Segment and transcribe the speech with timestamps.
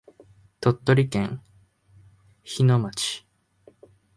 [0.61, 1.43] 鳥取県
[2.41, 3.23] 日野町